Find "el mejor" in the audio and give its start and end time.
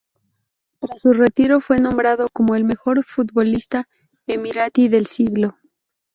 2.55-3.05